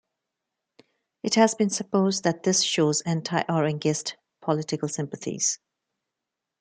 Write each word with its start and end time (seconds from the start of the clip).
It 1.21 1.35
has 1.35 1.53
been 1.53 1.69
supposed 1.69 2.23
that 2.23 2.41
this 2.41 2.63
shows 2.63 3.01
anti-orangist 3.01 4.15
political 4.41 4.89
sympathies. 4.89 5.59